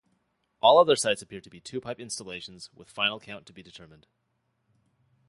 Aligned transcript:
All 0.63 0.79
other 0.79 0.95
sites 0.95 1.21
appear 1.21 1.41
to 1.41 1.49
be 1.51 1.59
two-pipe 1.59 1.99
installations 1.99 2.71
with 2.73 2.89
final 2.89 3.19
count 3.19 3.45
to 3.45 3.53
be 3.53 3.61
determined. 3.61 4.07